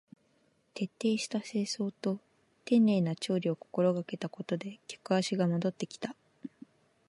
[0.73, 2.17] 徹底した清掃と
[2.65, 6.15] 丁寧な調理を心がけたことで客足が戻ってきた